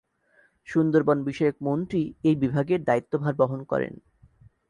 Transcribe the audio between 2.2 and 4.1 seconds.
এই বিভাগের দায়িত্বভার বহন করেন।